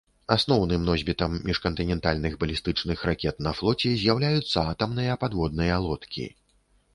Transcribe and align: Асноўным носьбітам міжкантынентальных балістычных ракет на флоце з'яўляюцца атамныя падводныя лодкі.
Асноўным 0.35 0.85
носьбітам 0.85 1.35
міжкантынентальных 1.49 2.33
балістычных 2.43 3.03
ракет 3.09 3.43
на 3.49 3.53
флоце 3.59 3.93
з'яўляюцца 4.05 4.65
атамныя 4.73 5.19
падводныя 5.27 5.79
лодкі. 5.87 6.27